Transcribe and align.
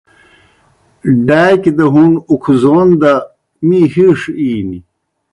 ڈاکیْ 1.27 1.71
دہ 1.77 1.85
ہُون 1.93 2.11
اُکھزَون 2.31 2.87
دہ 3.01 3.13
می 3.67 3.79
ہِیݜ 3.93 4.19
اِینیْ۔ 4.39 4.79